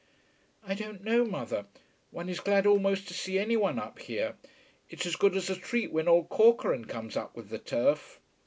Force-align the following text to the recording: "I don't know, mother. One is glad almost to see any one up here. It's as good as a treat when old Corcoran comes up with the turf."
"I 0.67 0.73
don't 0.73 1.03
know, 1.03 1.23
mother. 1.25 1.67
One 2.09 2.27
is 2.27 2.39
glad 2.39 2.65
almost 2.65 3.07
to 3.07 3.13
see 3.13 3.37
any 3.37 3.55
one 3.55 3.77
up 3.77 3.99
here. 3.99 4.35
It's 4.89 5.05
as 5.05 5.15
good 5.15 5.35
as 5.35 5.47
a 5.51 5.55
treat 5.55 5.91
when 5.93 6.07
old 6.07 6.27
Corcoran 6.29 6.85
comes 6.85 7.15
up 7.15 7.35
with 7.35 7.49
the 7.49 7.59
turf." 7.59 8.19